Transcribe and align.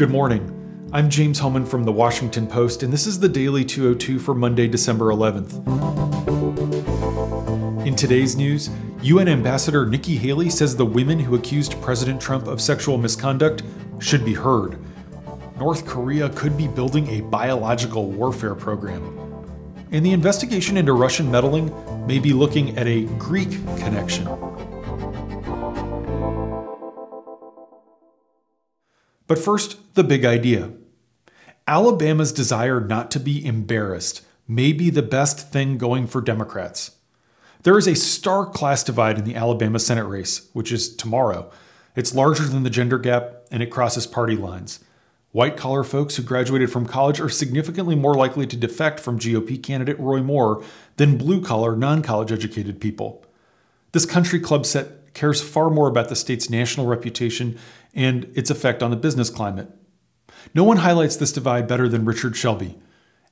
Good 0.00 0.08
morning. 0.08 0.88
I'm 0.94 1.10
James 1.10 1.38
Hohmann 1.38 1.66
from 1.66 1.84
the 1.84 1.92
Washington 1.92 2.46
Post, 2.46 2.82
and 2.82 2.90
this 2.90 3.06
is 3.06 3.20
the 3.20 3.28
Daily 3.28 3.66
202 3.66 4.18
for 4.18 4.34
Monday, 4.34 4.66
December 4.66 5.12
11th. 5.12 5.58
In 7.86 7.94
today's 7.94 8.34
news, 8.34 8.70
UN 9.02 9.28
Ambassador 9.28 9.84
Nikki 9.84 10.16
Haley 10.16 10.48
says 10.48 10.74
the 10.74 10.86
women 10.86 11.18
who 11.18 11.34
accused 11.34 11.78
President 11.82 12.18
Trump 12.18 12.46
of 12.46 12.62
sexual 12.62 12.96
misconduct 12.96 13.62
should 13.98 14.24
be 14.24 14.32
heard. 14.32 14.78
North 15.58 15.84
Korea 15.84 16.30
could 16.30 16.56
be 16.56 16.66
building 16.66 17.06
a 17.08 17.20
biological 17.20 18.10
warfare 18.10 18.54
program. 18.54 19.04
And 19.92 20.02
the 20.02 20.12
investigation 20.12 20.78
into 20.78 20.94
Russian 20.94 21.30
meddling 21.30 21.70
may 22.06 22.20
be 22.20 22.32
looking 22.32 22.74
at 22.78 22.86
a 22.86 23.04
Greek 23.18 23.50
connection. 23.76 24.26
But 29.30 29.38
first, 29.38 29.94
the 29.94 30.02
big 30.02 30.24
idea. 30.24 30.72
Alabama's 31.68 32.32
desire 32.32 32.80
not 32.80 33.12
to 33.12 33.20
be 33.20 33.46
embarrassed 33.46 34.22
may 34.48 34.72
be 34.72 34.90
the 34.90 35.04
best 35.04 35.52
thing 35.52 35.78
going 35.78 36.08
for 36.08 36.20
Democrats. 36.20 36.96
There 37.62 37.78
is 37.78 37.86
a 37.86 37.94
stark 37.94 38.52
class 38.52 38.82
divide 38.82 39.18
in 39.18 39.24
the 39.24 39.36
Alabama 39.36 39.78
Senate 39.78 40.08
race, 40.08 40.48
which 40.52 40.72
is 40.72 40.96
tomorrow. 40.96 41.48
It's 41.94 42.12
larger 42.12 42.42
than 42.42 42.64
the 42.64 42.70
gender 42.70 42.98
gap, 42.98 43.46
and 43.52 43.62
it 43.62 43.70
crosses 43.70 44.04
party 44.04 44.34
lines. 44.34 44.80
White 45.30 45.56
collar 45.56 45.84
folks 45.84 46.16
who 46.16 46.24
graduated 46.24 46.72
from 46.72 46.84
college 46.84 47.20
are 47.20 47.28
significantly 47.28 47.94
more 47.94 48.14
likely 48.14 48.48
to 48.48 48.56
defect 48.56 48.98
from 48.98 49.20
GOP 49.20 49.62
candidate 49.62 50.00
Roy 50.00 50.24
Moore 50.24 50.64
than 50.96 51.16
blue 51.16 51.40
collar, 51.40 51.76
non 51.76 52.02
college 52.02 52.32
educated 52.32 52.80
people. 52.80 53.24
This 53.92 54.06
country 54.06 54.40
club 54.40 54.66
set 54.66 54.99
cares 55.14 55.42
far 55.42 55.70
more 55.70 55.88
about 55.88 56.08
the 56.08 56.16
state's 56.16 56.50
national 56.50 56.86
reputation 56.86 57.58
and 57.94 58.30
its 58.34 58.50
effect 58.50 58.82
on 58.82 58.90
the 58.90 58.96
business 58.96 59.30
climate. 59.30 59.68
No 60.54 60.64
one 60.64 60.78
highlights 60.78 61.16
this 61.16 61.32
divide 61.32 61.66
better 61.66 61.88
than 61.88 62.04
Richard 62.04 62.36
Shelby. 62.36 62.78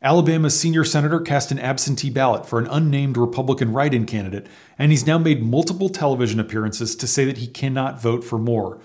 Alabama's 0.01 0.59
senior 0.59 0.85
senator 0.85 1.19
cast 1.19 1.51
an 1.51 1.59
absentee 1.59 2.11
ballot 2.11 2.47
for 2.47 2.61
an 2.61 2.69
unnamed 2.69 3.17
Republican 3.17 3.73
write 3.73 3.93
in 3.93 4.07
candidate, 4.07 4.47
and 4.79 4.93
he's 4.93 5.07
now 5.07 5.19
made 5.19 5.43
multiple 5.43 5.89
television 5.89 6.39
appearances 6.39 6.95
to 6.95 7.07
say 7.07 7.25
that 7.25 7.39
he 7.39 7.49
cannot 7.49 8.01
vote 8.01 8.23
for 8.23 8.39
Moore. 8.39 8.81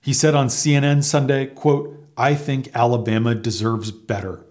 He 0.00 0.12
said 0.12 0.34
on 0.34 0.46
CNN 0.46 1.02
Sunday, 1.02 1.46
quote, 1.46 1.98
I 2.16 2.34
think 2.34 2.70
Alabama 2.74 3.34
deserves 3.34 3.90
better. 3.90 4.44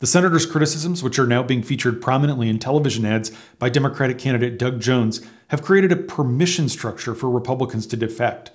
The 0.00 0.06
senator's 0.06 0.46
criticisms, 0.46 1.02
which 1.02 1.18
are 1.18 1.26
now 1.26 1.42
being 1.42 1.62
featured 1.62 2.00
prominently 2.00 2.48
in 2.48 2.58
television 2.58 3.04
ads 3.04 3.32
by 3.58 3.68
Democratic 3.68 4.18
candidate 4.18 4.58
Doug 4.58 4.80
Jones, 4.80 5.20
have 5.48 5.62
created 5.62 5.90
a 5.90 5.96
permission 5.96 6.68
structure 6.68 7.14
for 7.14 7.28
Republicans 7.28 7.86
to 7.88 7.96
defect 7.96 8.52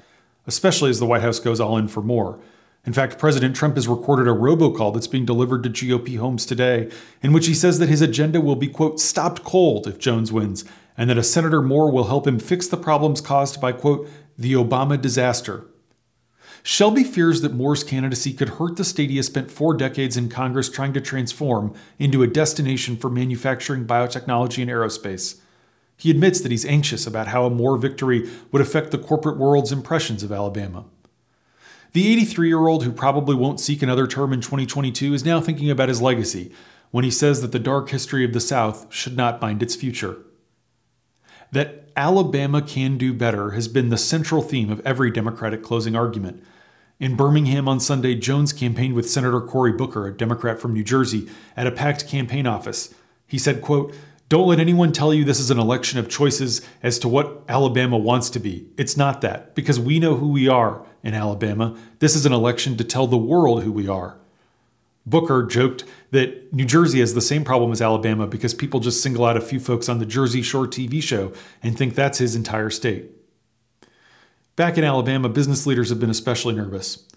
especially 0.48 0.90
as 0.90 1.00
the 1.00 1.06
White 1.06 1.22
House 1.22 1.40
goes 1.40 1.60
all 1.60 1.78
in 1.78 1.88
for 1.88 2.02
Moore. 2.02 2.40
In 2.86 2.94
fact, 2.94 3.18
President 3.18 3.56
Trump 3.56 3.76
has 3.76 3.88
recorded 3.88 4.28
a 4.28 4.36
robocall 4.36 4.94
that's 4.94 5.08
being 5.08 5.26
delivered 5.26 5.64
to 5.64 5.70
GOP 5.70 6.18
homes 6.18 6.46
today, 6.46 6.92
in 7.22 7.32
which 7.32 7.48
he 7.48 7.54
says 7.54 7.80
that 7.80 7.88
his 7.88 8.02
agenda 8.02 8.42
will 8.42 8.58
be, 8.58 8.68
quote, 8.68 9.00
stopped 9.00 9.44
cold 9.46 9.88
if 9.88 10.00
Jones 10.00 10.34
wins, 10.34 10.66
and 10.98 11.10
that 11.10 11.18
a 11.18 11.24
Senator 11.24 11.62
Moore 11.62 11.90
will 11.90 12.06
help 12.06 12.28
him 12.28 12.40
fix 12.40 12.68
the 12.68 12.78
problems 12.78 13.22
caused 13.22 13.62
by, 13.62 13.72
quote, 13.72 14.10
the 14.38 14.54
Obama 14.54 15.02
disaster. 15.02 15.66
Shelby 16.66 17.04
fears 17.04 17.42
that 17.42 17.54
Moore's 17.54 17.84
candidacy 17.84 18.32
could 18.32 18.50
hurt 18.50 18.78
the 18.78 18.86
state 18.86 19.10
he 19.10 19.18
has 19.18 19.26
spent 19.26 19.52
four 19.52 19.76
decades 19.76 20.16
in 20.16 20.30
Congress 20.30 20.70
trying 20.70 20.94
to 20.94 21.02
transform 21.02 21.74
into 22.00 22.24
a 22.24 22.28
destination 22.28 22.96
for 22.96 23.10
manufacturing, 23.10 23.86
biotechnology, 23.86 24.62
and 24.62 24.72
aerospace. 24.72 25.42
He 25.98 26.10
admits 26.10 26.40
that 26.40 26.52
he's 26.52 26.66
anxious 26.66 27.06
about 27.06 27.28
how 27.28 27.46
a 27.46 27.50
Moore 27.50 27.78
victory 27.78 28.30
would 28.52 28.62
affect 28.62 28.92
the 28.92 28.98
corporate 28.98 29.38
world's 29.38 29.74
impressions 29.74 30.24
of 30.24 30.32
Alabama. 30.32 30.86
The 31.92 32.12
83 32.12 32.48
year 32.48 32.68
old 32.68 32.86
who 32.86 32.94
probably 32.94 33.36
won't 33.36 33.60
seek 33.60 33.82
another 33.82 34.08
term 34.08 34.32
in 34.32 34.40
2022 34.40 35.14
is 35.14 35.26
now 35.26 35.42
thinking 35.42 35.70
about 35.70 35.90
his 35.90 36.02
legacy 36.02 36.52
when 36.92 37.04
he 37.04 37.12
says 37.12 37.42
that 37.42 37.52
the 37.52 37.60
dark 37.60 37.90
history 37.90 38.24
of 38.24 38.34
the 38.34 38.40
South 38.40 38.92
should 38.92 39.18
not 39.18 39.40
bind 39.40 39.62
its 39.62 39.76
future. 39.76 40.18
That 41.52 41.90
Alabama 41.96 42.62
can 42.62 42.98
do 42.98 43.14
better 43.14 43.52
has 43.52 43.68
been 43.68 43.90
the 43.90 43.98
central 43.98 44.42
theme 44.42 44.72
of 44.72 44.82
every 44.86 45.12
Democratic 45.12 45.62
closing 45.62 45.96
argument. 45.96 46.44
In 47.04 47.18
Birmingham 47.18 47.68
on 47.68 47.82
Sunday, 47.82 48.16
Jones 48.16 48.54
campaigned 48.54 48.94
with 48.94 49.12
Senator 49.12 49.42
Cory 49.42 49.74
Booker, 49.74 50.08
a 50.08 50.14
Democrat 50.16 50.62
from 50.62 50.72
New 50.72 50.86
Jersey, 50.86 51.28
at 51.58 51.68
a 51.68 51.72
packed 51.72 52.08
campaign 52.08 52.48
office. 52.48 52.96
He 53.28 53.38
said, 53.38 53.62
quote, 53.62 53.94
don't 54.30 54.48
let 54.48 54.62
anyone 54.62 54.94
tell 54.94 55.14
you 55.14 55.26
this 55.26 55.42
is 55.42 55.52
an 55.52 55.60
election 55.60 56.00
of 56.00 56.08
choices 56.08 56.62
as 56.82 56.98
to 57.00 57.10
what 57.10 57.44
Alabama 57.50 57.98
wants 57.98 58.30
to 58.30 58.40
be. 58.40 58.70
It's 58.78 58.96
not 58.96 59.20
that, 59.20 59.54
because 59.54 59.82
we 59.82 60.00
know 60.00 60.16
who 60.16 60.30
we 60.30 60.48
are 60.48 60.86
in 61.04 61.14
Alabama. 61.14 61.78
This 62.00 62.16
is 62.16 62.26
an 62.26 62.32
election 62.32 62.78
to 62.78 62.86
tell 62.86 63.06
the 63.06 63.18
world 63.18 63.64
who 63.64 63.74
we 63.74 63.90
are. 63.90 64.18
Booker 65.06 65.44
joked 65.44 65.84
that 66.12 66.54
New 66.54 66.64
Jersey 66.64 67.02
has 67.02 67.14
the 67.14 67.20
same 67.20 67.44
problem 67.44 67.74
as 67.74 67.82
Alabama 67.82 68.28
because 68.28 68.54
people 68.54 68.80
just 68.80 69.04
single 69.04 69.26
out 69.26 69.36
a 69.36 69.42
few 69.42 69.60
folks 69.60 69.90
on 69.90 70.00
the 70.00 70.06
Jersey 70.06 70.42
Shore 70.42 70.68
TV 70.68 71.04
show 71.04 71.34
and 71.62 71.78
think 71.78 71.96
that's 71.96 72.20
his 72.20 72.34
entire 72.34 72.70
state. 72.70 73.12
Back 74.56 74.78
in 74.78 74.84
Alabama, 74.84 75.30
business 75.30 75.66
leaders 75.66 75.90
have 75.90 76.00
been 76.00 76.12
especially 76.12 76.54
nervous. 76.54 77.08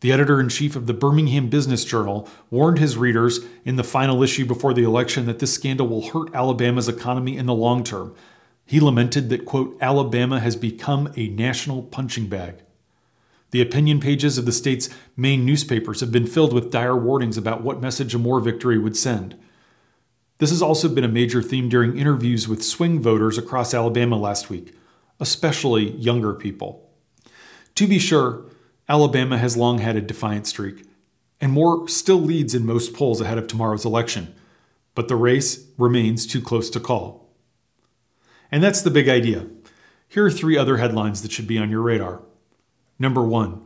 The 0.00 0.10
editor 0.10 0.40
in 0.40 0.48
chief 0.48 0.74
of 0.74 0.88
the 0.88 0.94
Birmingham 0.94 1.48
Business 1.48 1.84
Journal 1.84 2.28
warned 2.50 2.78
his 2.80 2.96
readers 2.96 3.40
in 3.64 3.76
the 3.76 3.84
final 3.84 4.24
issue 4.24 4.44
before 4.44 4.74
the 4.74 4.82
election 4.82 5.26
that 5.26 5.38
this 5.38 5.54
scandal 5.54 5.86
will 5.86 6.08
hurt 6.08 6.34
Alabama's 6.34 6.88
economy 6.88 7.36
in 7.36 7.46
the 7.46 7.54
long 7.54 7.84
term. 7.84 8.12
He 8.66 8.80
lamented 8.80 9.28
that, 9.28 9.44
quote, 9.44 9.78
Alabama 9.80 10.40
has 10.40 10.56
become 10.56 11.12
a 11.16 11.28
national 11.28 11.82
punching 11.82 12.26
bag. 12.26 12.56
The 13.52 13.62
opinion 13.62 14.00
pages 14.00 14.36
of 14.36 14.44
the 14.44 14.52
state's 14.52 14.88
main 15.16 15.44
newspapers 15.44 16.00
have 16.00 16.10
been 16.10 16.26
filled 16.26 16.52
with 16.52 16.72
dire 16.72 16.96
warnings 16.96 17.36
about 17.36 17.62
what 17.62 17.80
message 17.80 18.16
a 18.16 18.18
Moore 18.18 18.40
victory 18.40 18.78
would 18.78 18.96
send. 18.96 19.36
This 20.38 20.50
has 20.50 20.62
also 20.62 20.88
been 20.88 21.04
a 21.04 21.08
major 21.08 21.40
theme 21.40 21.68
during 21.68 21.96
interviews 21.96 22.48
with 22.48 22.64
swing 22.64 23.00
voters 23.00 23.38
across 23.38 23.74
Alabama 23.74 24.16
last 24.16 24.50
week, 24.50 24.74
especially 25.20 25.92
younger 25.92 26.34
people. 26.34 26.90
To 27.76 27.86
be 27.86 27.98
sure, 27.98 28.44
Alabama 28.88 29.38
has 29.38 29.56
long 29.56 29.78
had 29.78 29.96
a 29.96 30.00
defiant 30.00 30.46
streak, 30.46 30.84
and 31.40 31.52
Moore 31.52 31.88
still 31.88 32.20
leads 32.20 32.54
in 32.54 32.66
most 32.66 32.92
polls 32.94 33.20
ahead 33.20 33.38
of 33.38 33.46
tomorrow's 33.46 33.84
election, 33.84 34.34
but 34.94 35.08
the 35.08 35.16
race 35.16 35.66
remains 35.78 36.26
too 36.26 36.40
close 36.40 36.68
to 36.70 36.80
call. 36.80 37.28
And 38.50 38.62
that's 38.62 38.82
the 38.82 38.90
big 38.90 39.08
idea. 39.08 39.46
Here 40.08 40.26
are 40.26 40.30
three 40.30 40.58
other 40.58 40.78
headlines 40.78 41.22
that 41.22 41.30
should 41.30 41.46
be 41.46 41.58
on 41.58 41.70
your 41.70 41.82
radar. 41.82 42.22
Number 42.98 43.22
one, 43.22 43.62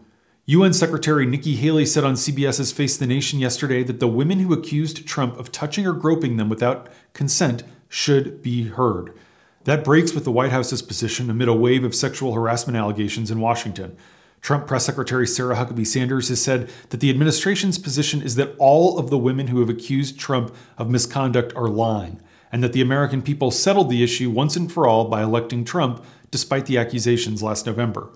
UN 0.46 0.74
Secretary 0.74 1.24
Nikki 1.24 1.56
Haley 1.56 1.86
said 1.86 2.04
on 2.04 2.14
CBS's 2.14 2.70
Face 2.70 2.98
the 2.98 3.06
Nation 3.06 3.38
yesterday 3.38 3.82
that 3.82 3.98
the 3.98 4.06
women 4.06 4.40
who 4.40 4.52
accused 4.52 5.06
Trump 5.06 5.38
of 5.38 5.50
touching 5.50 5.86
or 5.86 5.94
groping 5.94 6.36
them 6.36 6.50
without 6.50 6.90
consent 7.14 7.62
should 7.88 8.42
be 8.42 8.64
heard. 8.64 9.16
That 9.64 9.84
breaks 9.84 10.12
with 10.12 10.24
the 10.24 10.32
White 10.32 10.50
House's 10.50 10.82
position 10.82 11.30
amid 11.30 11.48
a 11.48 11.54
wave 11.54 11.84
of 11.84 11.94
sexual 11.94 12.34
harassment 12.34 12.76
allegations 12.76 13.30
in 13.30 13.40
Washington. 13.40 13.96
Trump 14.42 14.66
Press 14.66 14.84
Secretary 14.84 15.26
Sarah 15.26 15.56
Huckabee 15.56 15.86
Sanders 15.86 16.28
has 16.28 16.42
said 16.42 16.70
that 16.90 17.00
the 17.00 17.08
administration's 17.08 17.78
position 17.78 18.20
is 18.20 18.34
that 18.34 18.54
all 18.58 18.98
of 18.98 19.08
the 19.08 19.16
women 19.16 19.46
who 19.46 19.60
have 19.60 19.70
accused 19.70 20.20
Trump 20.20 20.54
of 20.76 20.90
misconduct 20.90 21.54
are 21.56 21.68
lying, 21.68 22.20
and 22.52 22.62
that 22.62 22.74
the 22.74 22.82
American 22.82 23.22
people 23.22 23.50
settled 23.50 23.88
the 23.88 24.04
issue 24.04 24.28
once 24.28 24.54
and 24.54 24.70
for 24.70 24.86
all 24.86 25.06
by 25.06 25.22
electing 25.22 25.64
Trump 25.64 26.04
despite 26.30 26.66
the 26.66 26.76
accusations 26.76 27.42
last 27.42 27.64
November. 27.64 28.10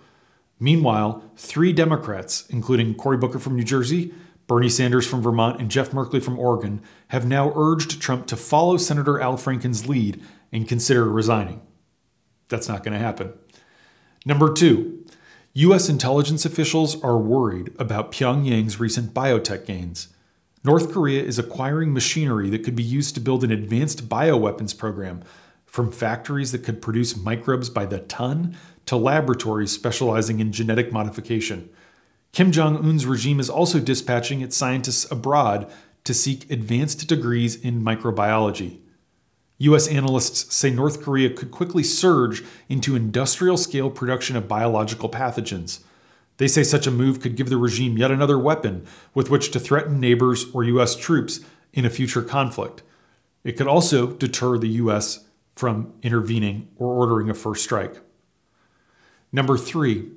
Meanwhile, 0.60 1.24
three 1.36 1.72
Democrats, 1.72 2.44
including 2.50 2.94
Cory 2.94 3.16
Booker 3.16 3.38
from 3.38 3.56
New 3.56 3.64
Jersey, 3.64 4.12
Bernie 4.48 4.68
Sanders 4.68 5.06
from 5.06 5.22
Vermont, 5.22 5.60
and 5.60 5.70
Jeff 5.70 5.92
Merkley 5.92 6.22
from 6.22 6.38
Oregon, 6.38 6.82
have 7.08 7.26
now 7.26 7.52
urged 7.54 8.02
Trump 8.02 8.26
to 8.26 8.36
follow 8.36 8.76
Senator 8.76 9.20
Al 9.20 9.36
Franken's 9.36 9.86
lead 9.86 10.22
and 10.52 10.68
consider 10.68 11.08
resigning. 11.08 11.60
That's 12.48 12.68
not 12.68 12.82
going 12.82 12.94
to 12.94 13.04
happen. 13.04 13.32
Number 14.24 14.52
two, 14.52 15.04
U.S. 15.54 15.88
intelligence 15.88 16.44
officials 16.44 17.02
are 17.02 17.18
worried 17.18 17.72
about 17.78 18.12
Pyongyang's 18.12 18.80
recent 18.80 19.12
biotech 19.12 19.66
gains. 19.66 20.08
North 20.64 20.92
Korea 20.92 21.22
is 21.22 21.38
acquiring 21.38 21.92
machinery 21.92 22.50
that 22.50 22.64
could 22.64 22.76
be 22.76 22.82
used 22.82 23.14
to 23.14 23.20
build 23.20 23.44
an 23.44 23.50
advanced 23.50 24.08
bioweapons 24.08 24.76
program, 24.76 25.22
from 25.68 25.92
factories 25.92 26.50
that 26.52 26.64
could 26.64 26.82
produce 26.82 27.16
microbes 27.16 27.68
by 27.68 27.84
the 27.84 28.00
ton 28.00 28.56
to 28.86 28.96
laboratories 28.96 29.70
specializing 29.70 30.40
in 30.40 30.50
genetic 30.50 30.90
modification. 30.92 31.68
Kim 32.32 32.50
Jong 32.50 32.76
un's 32.78 33.06
regime 33.06 33.38
is 33.38 33.50
also 33.50 33.78
dispatching 33.78 34.40
its 34.40 34.56
scientists 34.56 35.10
abroad 35.10 35.70
to 36.04 36.14
seek 36.14 36.50
advanced 36.50 37.06
degrees 37.06 37.54
in 37.54 37.82
microbiology. 37.82 38.80
U.S. 39.58 39.88
analysts 39.88 40.54
say 40.54 40.70
North 40.70 41.02
Korea 41.02 41.30
could 41.30 41.50
quickly 41.50 41.82
surge 41.82 42.44
into 42.68 42.94
industrial 42.94 43.56
scale 43.56 43.90
production 43.90 44.36
of 44.36 44.46
biological 44.46 45.08
pathogens. 45.08 45.80
They 46.36 46.46
say 46.46 46.62
such 46.62 46.86
a 46.86 46.92
move 46.92 47.20
could 47.20 47.34
give 47.34 47.48
the 47.48 47.56
regime 47.56 47.98
yet 47.98 48.12
another 48.12 48.38
weapon 48.38 48.86
with 49.14 49.30
which 49.30 49.50
to 49.50 49.60
threaten 49.60 49.98
neighbors 49.98 50.46
or 50.54 50.62
U.S. 50.64 50.94
troops 50.94 51.40
in 51.72 51.84
a 51.84 51.90
future 51.90 52.22
conflict. 52.22 52.82
It 53.42 53.56
could 53.56 53.66
also 53.66 54.12
deter 54.12 54.58
the 54.58 54.68
U.S. 54.68 55.26
from 55.56 55.92
intervening 56.02 56.68
or 56.76 56.94
ordering 56.94 57.28
a 57.28 57.34
first 57.34 57.64
strike. 57.64 57.96
Number 59.32 59.58
three, 59.58 60.10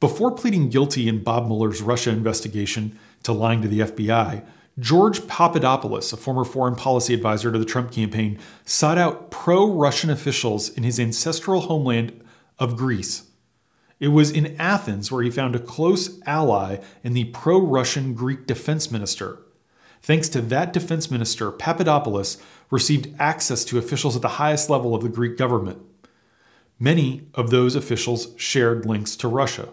Before 0.00 0.30
pleading 0.30 0.70
guilty 0.70 1.08
in 1.08 1.22
Bob 1.22 1.46
Mueller's 1.46 1.82
Russia 1.82 2.10
investigation 2.10 2.98
to 3.22 3.32
lying 3.32 3.60
to 3.62 3.68
the 3.68 3.80
FBI, 3.80 4.44
George 4.78 5.26
Papadopoulos, 5.26 6.12
a 6.12 6.16
former 6.16 6.44
foreign 6.44 6.76
policy 6.76 7.12
advisor 7.12 7.50
to 7.52 7.58
the 7.58 7.64
Trump 7.64 7.92
campaign, 7.92 8.38
sought 8.64 8.98
out 8.98 9.30
pro 9.30 9.70
Russian 9.70 10.10
officials 10.10 10.68
in 10.70 10.84
his 10.84 11.00
ancestral 11.00 11.62
homeland 11.62 12.24
of 12.58 12.76
Greece. 12.76 13.24
It 13.98 14.08
was 14.08 14.30
in 14.30 14.56
Athens 14.58 15.12
where 15.12 15.22
he 15.22 15.30
found 15.30 15.54
a 15.54 15.60
close 15.60 16.20
ally 16.24 16.78
in 17.04 17.12
the 17.12 17.24
pro 17.24 17.60
Russian 17.60 18.14
Greek 18.14 18.46
defense 18.46 18.90
minister. 18.90 19.38
Thanks 20.02 20.30
to 20.30 20.40
that 20.40 20.72
defense 20.72 21.10
minister, 21.10 21.50
Papadopoulos 21.50 22.38
received 22.70 23.14
access 23.18 23.64
to 23.66 23.78
officials 23.78 24.16
at 24.16 24.22
the 24.22 24.28
highest 24.28 24.70
level 24.70 24.94
of 24.94 25.02
the 25.02 25.10
Greek 25.10 25.36
government. 25.36 25.82
Many 26.78 27.28
of 27.34 27.50
those 27.50 27.74
officials 27.76 28.28
shared 28.36 28.86
links 28.86 29.14
to 29.16 29.28
Russia. 29.28 29.68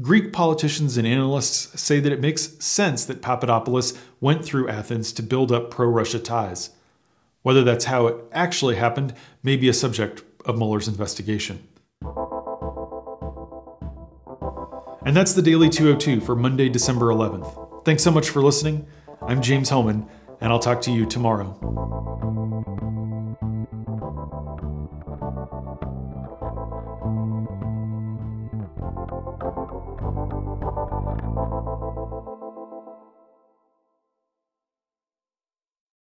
Greek 0.00 0.32
politicians 0.32 0.96
and 0.96 1.08
analysts 1.08 1.80
say 1.80 1.98
that 1.98 2.12
it 2.12 2.20
makes 2.20 2.64
sense 2.64 3.04
that 3.04 3.20
Papadopoulos 3.20 3.98
went 4.20 4.44
through 4.44 4.68
Athens 4.68 5.12
to 5.12 5.24
build 5.24 5.50
up 5.50 5.70
pro 5.72 5.88
Russia 5.88 6.20
ties. 6.20 6.70
Whether 7.42 7.64
that's 7.64 7.86
how 7.86 8.06
it 8.06 8.16
actually 8.30 8.76
happened 8.76 9.12
may 9.42 9.56
be 9.56 9.68
a 9.68 9.72
subject 9.72 10.22
of 10.44 10.56
Mueller's 10.56 10.86
investigation. 10.86 11.66
And 15.04 15.16
that's 15.16 15.32
the 15.32 15.42
Daily 15.42 15.68
202 15.68 16.20
for 16.20 16.36
Monday, 16.36 16.68
December 16.68 17.06
11th. 17.06 17.84
Thanks 17.84 18.04
so 18.04 18.12
much 18.12 18.30
for 18.30 18.40
listening. 18.40 18.86
I'm 19.22 19.42
James 19.42 19.70
Hohmann, 19.70 20.08
and 20.40 20.52
I'll 20.52 20.58
talk 20.60 20.80
to 20.82 20.92
you 20.92 21.06
tomorrow. 21.06 21.58